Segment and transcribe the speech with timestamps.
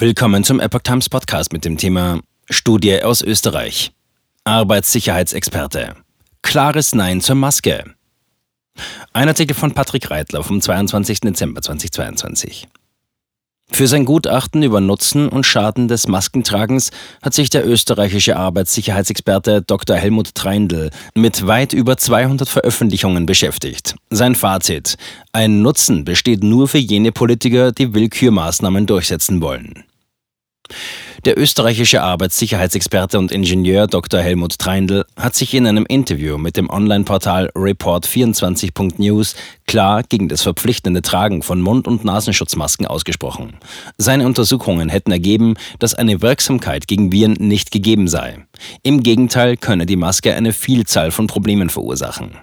[0.00, 3.92] Willkommen zum Epoch Times Podcast mit dem Thema Studie aus Österreich.
[4.44, 5.94] Arbeitssicherheitsexperte.
[6.40, 7.84] Klares Nein zur Maske.
[9.12, 11.20] Ein Artikel von Patrick Reitler vom 22.
[11.20, 12.66] Dezember 2022.
[13.70, 19.96] Für sein Gutachten über Nutzen und Schaden des Maskentragens hat sich der österreichische Arbeitssicherheitsexperte Dr.
[19.96, 23.96] Helmut Treindl mit weit über 200 Veröffentlichungen beschäftigt.
[24.08, 24.96] Sein Fazit:
[25.32, 29.84] Ein Nutzen besteht nur für jene Politiker, die Willkürmaßnahmen durchsetzen wollen.
[31.24, 34.20] Der österreichische Arbeitssicherheitsexperte und Ingenieur Dr.
[34.20, 39.34] Helmut Treindl hat sich in einem Interview mit dem Online-Portal Report24.news
[39.66, 43.58] klar gegen das verpflichtende Tragen von Mund- und Nasenschutzmasken ausgesprochen.
[43.98, 48.38] Seine Untersuchungen hätten ergeben, dass eine Wirksamkeit gegen Viren nicht gegeben sei.
[48.82, 52.36] Im Gegenteil könne die Maske eine Vielzahl von Problemen verursachen.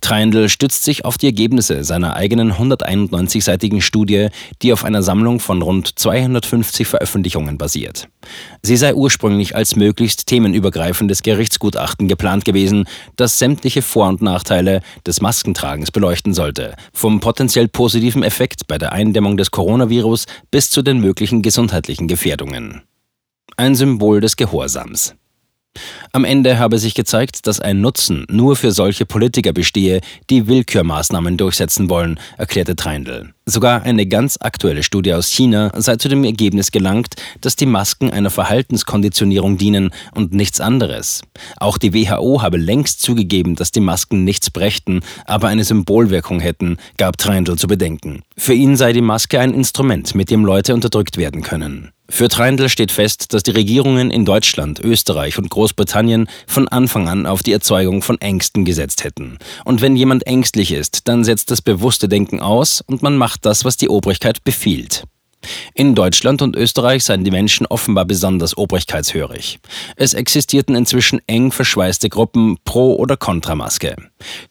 [0.00, 4.28] Treindl stützt sich auf die Ergebnisse seiner eigenen 191-seitigen Studie,
[4.62, 8.08] die auf einer Sammlung von rund 250 Veröffentlichungen basiert.
[8.62, 15.20] Sie sei ursprünglich als möglichst themenübergreifendes Gerichtsgutachten geplant gewesen, das sämtliche Vor- und Nachteile des
[15.20, 21.00] Maskentragens beleuchten sollte, vom potenziell positiven Effekt bei der Eindämmung des Coronavirus bis zu den
[21.00, 22.82] möglichen gesundheitlichen Gefährdungen.
[23.56, 25.14] Ein Symbol des Gehorsams.
[26.12, 31.36] Am Ende habe sich gezeigt, dass ein Nutzen nur für solche Politiker bestehe, die Willkürmaßnahmen
[31.36, 33.34] durchsetzen wollen, erklärte Treindl.
[33.46, 38.10] Sogar eine ganz aktuelle Studie aus China sei zu dem Ergebnis gelangt, dass die Masken
[38.10, 41.22] einer Verhaltenskonditionierung dienen und nichts anderes.
[41.58, 46.78] Auch die WHO habe längst zugegeben, dass die Masken nichts brächten, aber eine Symbolwirkung hätten,
[46.96, 48.22] gab Treindl zu bedenken.
[48.36, 51.93] Für ihn sei die Maske ein Instrument, mit dem Leute unterdrückt werden können.
[52.08, 57.26] Für Treindl steht fest, dass die Regierungen in Deutschland, Österreich und Großbritannien von Anfang an
[57.26, 59.38] auf die Erzeugung von Ängsten gesetzt hätten.
[59.64, 63.64] Und wenn jemand ängstlich ist, dann setzt das bewusste Denken aus und man macht das,
[63.64, 65.04] was die Obrigkeit befiehlt.
[65.74, 69.58] In Deutschland und Österreich seien die Menschen offenbar besonders obrigkeitshörig.
[69.96, 73.96] Es existierten inzwischen eng verschweißte Gruppen pro oder contra Maske.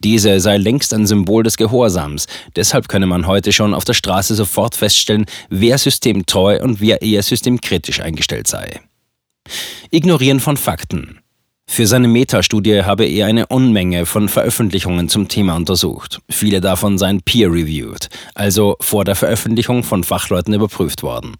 [0.00, 4.34] Diese sei längst ein Symbol des Gehorsams, deshalb könne man heute schon auf der Straße
[4.34, 8.80] sofort feststellen, wer systemtreu und wer eher systemkritisch eingestellt sei.
[9.90, 11.21] Ignorieren von Fakten.
[11.72, 16.20] Für seine Metastudie habe er eine Unmenge von Veröffentlichungen zum Thema untersucht.
[16.28, 21.32] Viele davon seien peer-reviewed, also vor der Veröffentlichung von Fachleuten überprüft worden.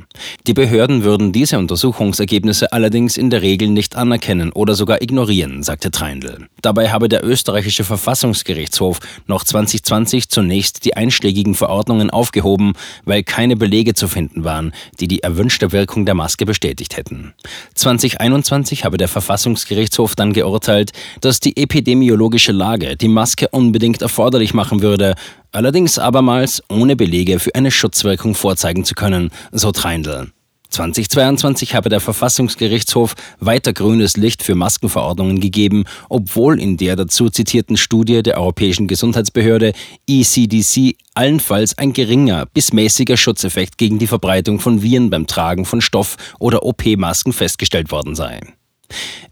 [0.46, 5.90] Die Behörden würden diese Untersuchungsergebnisse allerdings in der Regel nicht anerkennen oder sogar ignorieren, sagte
[5.90, 6.48] Treindl.
[6.62, 12.72] Dabei habe der österreichische Verfassungsgerichtshof noch 2020 zunächst die einschlägigen Verordnungen aufgehoben,
[13.04, 17.34] weil keine Belege zu finden waren, die die erwünschte Wirkung der Maske bestätigt hätten.
[17.74, 24.80] 2021 habe der Verfassungsgerichtshof dann geurteilt, dass die epidemiologische Lage die Maske unbedingt erforderlich machen
[24.80, 25.14] würde,
[25.50, 30.28] allerdings abermals ohne Belege für eine Schutzwirkung vorzeigen zu können, so Treindl.
[30.70, 37.76] 2022 habe der Verfassungsgerichtshof weiter grünes Licht für Maskenverordnungen gegeben, obwohl in der dazu zitierten
[37.76, 39.74] Studie der Europäischen Gesundheitsbehörde
[40.08, 45.82] ECDC allenfalls ein geringer bis mäßiger Schutzeffekt gegen die Verbreitung von Viren beim Tragen von
[45.82, 48.40] Stoff- oder OP-Masken festgestellt worden sei.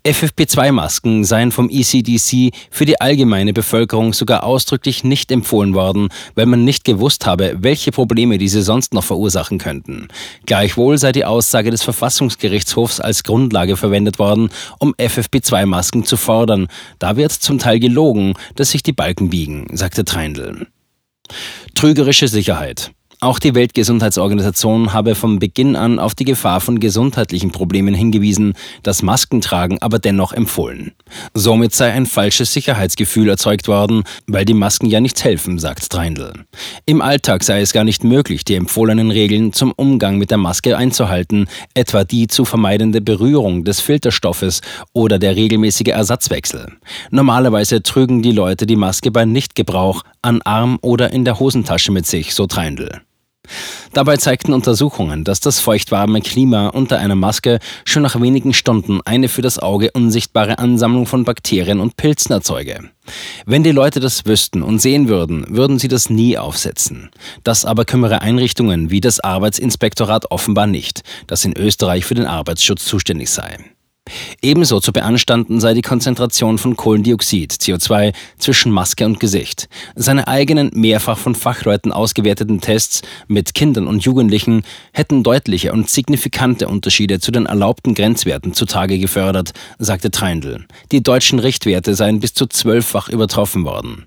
[0.04, 6.64] FFP2-Masken seien vom ECDC für die allgemeine Bevölkerung sogar ausdrücklich nicht empfohlen worden, weil man
[6.64, 10.08] nicht gewusst habe, welche Probleme diese sonst noch verursachen könnten.
[10.46, 16.68] Gleichwohl sei die Aussage des Verfassungsgerichtshofs als Grundlage verwendet worden, um FFP2-Masken zu fordern.
[16.98, 20.66] Da wird zum Teil gelogen, dass sich die Balken biegen, sagte Treindl.
[21.74, 22.92] Trügerische Sicherheit.
[23.22, 29.02] Auch die Weltgesundheitsorganisation habe von Beginn an auf die Gefahr von gesundheitlichen Problemen hingewiesen, das
[29.02, 30.92] Maskentragen aber dennoch empfohlen.
[31.34, 36.32] Somit sei ein falsches Sicherheitsgefühl erzeugt worden, weil die Masken ja nichts helfen, sagt Treindl.
[36.86, 40.78] Im Alltag sei es gar nicht möglich, die empfohlenen Regeln zum Umgang mit der Maske
[40.78, 44.62] einzuhalten, etwa die zu vermeidende Berührung des Filterstoffes
[44.94, 46.72] oder der regelmäßige Ersatzwechsel.
[47.10, 52.06] Normalerweise trügen die Leute die Maske bei Nichtgebrauch an Arm oder in der Hosentasche mit
[52.06, 53.02] sich, so Treindl.
[53.92, 59.28] Dabei zeigten Untersuchungen, dass das feuchtwarme Klima unter einer Maske schon nach wenigen Stunden eine
[59.28, 62.90] für das Auge unsichtbare Ansammlung von Bakterien und Pilzen erzeuge.
[63.46, 67.10] Wenn die Leute das wüssten und sehen würden, würden sie das nie aufsetzen.
[67.42, 72.84] Das aber kümmere Einrichtungen wie das Arbeitsinspektorat offenbar nicht, das in Österreich für den Arbeitsschutz
[72.84, 73.58] zuständig sei.
[74.42, 79.68] Ebenso zu beanstanden sei die Konzentration von Kohlendioxid, CO2, zwischen Maske und Gesicht.
[79.94, 84.62] Seine eigenen, mehrfach von Fachleuten ausgewerteten Tests mit Kindern und Jugendlichen
[84.92, 90.66] hätten deutliche und signifikante Unterschiede zu den erlaubten Grenzwerten zutage gefördert, sagte Treindl.
[90.90, 94.06] Die deutschen Richtwerte seien bis zu zwölffach übertroffen worden.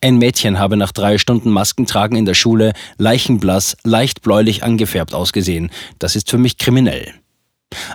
[0.00, 5.70] Ein Mädchen habe nach drei Stunden Maskentragen in der Schule leichenblass, leicht bläulich angefärbt ausgesehen.
[5.98, 7.14] Das ist für mich kriminell.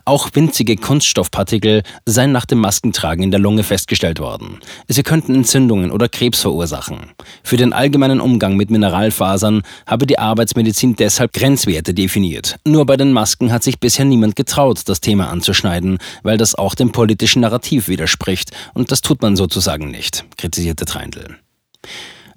[0.06, 4.59] Auch winzige Kunststoffpartikel seien nach dem Maskentragen in der Lunge festgestellt worden.
[4.88, 7.12] Sie könnten Entzündungen oder Krebs verursachen.
[7.44, 12.57] Für den allgemeinen Umgang mit Mineralfasern habe die Arbeitsmedizin deshalb Grenzwerte definiert.
[12.65, 16.75] Nur bei den Masken hat sich bisher niemand getraut, das Thema anzuschneiden, weil das auch
[16.75, 21.38] dem politischen Narrativ widerspricht und das tut man sozusagen nicht, kritisierte Treindl.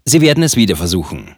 [0.05, 1.35] Sie werden es wieder versuchen.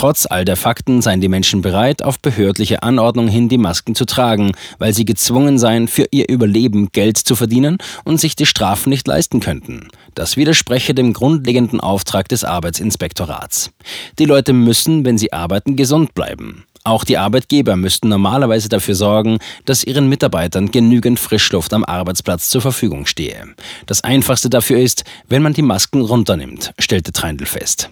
[0.00, 4.06] Trotz all der Fakten seien die Menschen bereit, auf behördliche Anordnung hin die Masken zu
[4.06, 8.88] tragen, weil sie gezwungen seien, für ihr Überleben Geld zu verdienen und sich die Strafen
[8.88, 9.88] nicht leisten könnten.
[10.14, 13.72] Das widerspreche dem grundlegenden Auftrag des Arbeitsinspektorats.
[14.18, 16.64] Die Leute müssen, wenn sie arbeiten, gesund bleiben.
[16.82, 19.36] Auch die Arbeitgeber müssten normalerweise dafür sorgen,
[19.66, 23.48] dass ihren Mitarbeitern genügend Frischluft am Arbeitsplatz zur Verfügung stehe.
[23.84, 27.90] Das Einfachste dafür ist, wenn man die Masken runternimmt, stellte Treindl fest.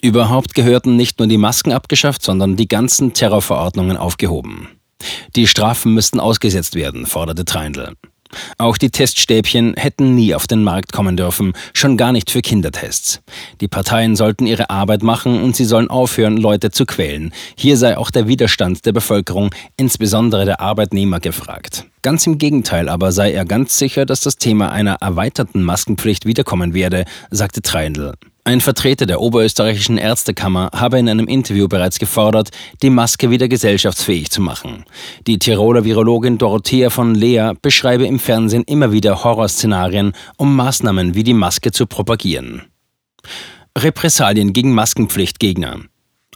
[0.00, 4.68] Überhaupt gehörten nicht nur die Masken abgeschafft, sondern die ganzen Terrorverordnungen aufgehoben.
[5.36, 7.94] Die Strafen müssten ausgesetzt werden, forderte Treindl.
[8.58, 13.20] Auch die Teststäbchen hätten nie auf den Markt kommen dürfen, schon gar nicht für Kindertests.
[13.60, 17.32] Die Parteien sollten ihre Arbeit machen und sie sollen aufhören, Leute zu quälen.
[17.56, 21.84] Hier sei auch der Widerstand der Bevölkerung, insbesondere der Arbeitnehmer, gefragt.
[22.00, 26.74] Ganz im Gegenteil aber sei er ganz sicher, dass das Thema einer erweiterten Maskenpflicht wiederkommen
[26.74, 28.14] werde, sagte Treindl.
[28.44, 32.50] Ein Vertreter der Oberösterreichischen Ärztekammer habe in einem Interview bereits gefordert,
[32.82, 34.84] die Maske wieder gesellschaftsfähig zu machen.
[35.28, 41.22] Die Tiroler Virologin Dorothea von Lea beschreibe im Fernsehen immer wieder Horrorszenarien, um Maßnahmen wie
[41.22, 42.62] die Maske zu propagieren.
[43.78, 45.82] Repressalien gegen Maskenpflichtgegner.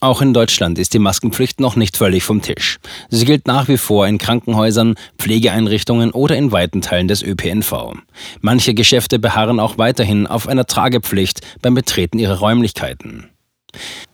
[0.03, 2.79] Auch in Deutschland ist die Maskenpflicht noch nicht völlig vom Tisch.
[3.09, 7.95] Sie gilt nach wie vor in Krankenhäusern, Pflegeeinrichtungen oder in weiten Teilen des ÖPNV.
[8.41, 13.31] Manche Geschäfte beharren auch weiterhin auf einer Tragepflicht beim Betreten ihrer Räumlichkeiten.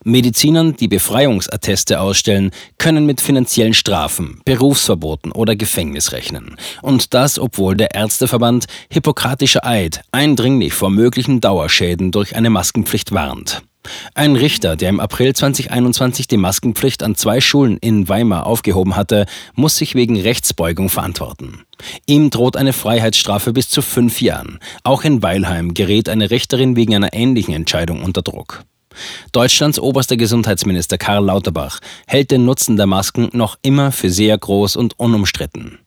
[0.04, 6.56] Medizinern, die Befreiungsatteste ausstellen, können mit finanziellen Strafen, Berufsverboten oder Gefängnis rechnen.
[6.82, 13.62] Und das, obwohl der Ärzteverband Hippokratischer Eid eindringlich vor möglichen Dauerschäden durch eine Maskenpflicht warnt.
[14.14, 19.26] Ein Richter, der im April 2021 die Maskenpflicht an zwei Schulen in Weimar aufgehoben hatte,
[19.54, 21.62] muss sich wegen Rechtsbeugung verantworten.
[22.06, 24.58] Ihm droht eine Freiheitsstrafe bis zu fünf Jahren.
[24.84, 28.64] Auch in Weilheim gerät eine Richterin wegen einer ähnlichen Entscheidung unter Druck.
[29.32, 34.76] Deutschlands oberster Gesundheitsminister Karl Lauterbach hält den Nutzen der Masken noch immer für sehr groß
[34.76, 35.78] und unumstritten.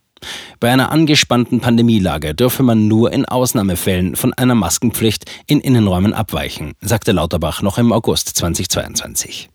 [0.59, 6.73] Bei einer angespannten Pandemielage dürfe man nur in Ausnahmefällen von einer Maskenpflicht in Innenräumen abweichen,
[6.81, 9.49] sagte Lauterbach noch im August 2022.